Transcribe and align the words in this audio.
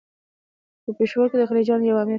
په 0.83 0.91
پېښور 0.97 1.27
کې 1.31 1.37
د 1.39 1.43
خلجیانو 1.49 1.85
یو 1.89 2.01
امیر. 2.01 2.09